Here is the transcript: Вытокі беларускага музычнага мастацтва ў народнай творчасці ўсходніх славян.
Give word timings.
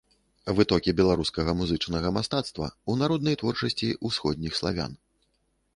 Вытокі 0.59 0.93
беларускага 0.99 1.55
музычнага 1.59 2.13
мастацтва 2.17 2.67
ў 2.71 2.91
народнай 3.03 3.39
творчасці 3.45 3.95
ўсходніх 4.11 4.53
славян. 4.65 4.99